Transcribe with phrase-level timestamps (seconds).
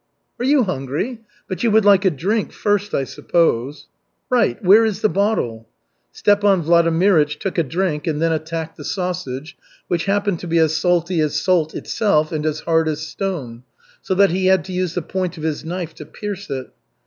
[0.39, 1.19] "Are you hungry?
[1.47, 3.85] But you would like a drink first, I suppose."
[4.31, 4.57] "Right.
[4.65, 5.67] Where is the bottle?"
[6.11, 9.55] Stepan Vladimirych took a drink, and then attacked the sausage,
[9.89, 13.61] which happened to be as salty as salt itself and as hard as stone,
[14.01, 16.71] so that he had to use the point of his knife to pierce it.